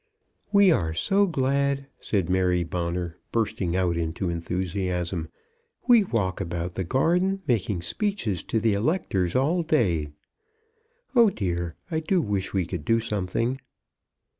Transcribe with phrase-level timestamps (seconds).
[0.51, 5.29] "We are so glad," said Mary Bonner, bursting out into enthusiasm.
[5.87, 10.09] "We walk about the garden making speeches to the electors all day.
[11.15, 13.59] Oh dear, I do wish we could do something."